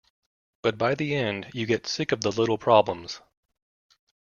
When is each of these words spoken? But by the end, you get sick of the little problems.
But 0.63 0.79
by 0.79 0.95
the 0.95 1.13
end, 1.13 1.51
you 1.53 1.67
get 1.67 1.85
sick 1.85 2.11
of 2.11 2.21
the 2.21 2.31
little 2.31 2.57
problems. 2.57 3.21